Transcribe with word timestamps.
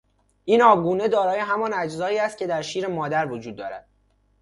این 0.45 0.61
آبگونه 0.61 1.07
دارای 1.07 1.39
همان 1.39 1.73
اجزایی 1.73 2.19
است 2.19 2.37
که 2.37 2.47
در 2.47 2.61
شیر 2.61 2.87
مادر 2.87 3.31
وجود 3.31 3.55
دارد. 3.55 3.89